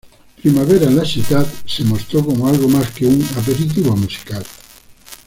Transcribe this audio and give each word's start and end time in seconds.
Primavera 0.35 0.87
a 0.87 0.89
la 0.89 1.05
Ciutat 1.05 1.47
se 1.67 1.83
mostró 1.83 2.25
como 2.25 2.47
algo 2.47 2.67
más 2.67 2.89
que 2.89 3.05
un 3.05 3.21
aperitivo 3.37 3.95
musical. 3.95 4.43